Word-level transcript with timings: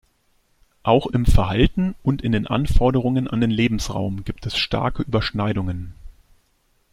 Auch 0.81 1.05
im 1.05 1.27
Verhalten 1.27 1.93
und 2.01 2.23
in 2.23 2.31
den 2.31 2.47
Anforderungen 2.47 3.27
an 3.27 3.39
den 3.39 3.51
Lebensraum 3.51 4.23
gibt 4.23 4.47
es 4.47 4.57
starke 4.57 5.03
Überschneidungen. 5.03 5.93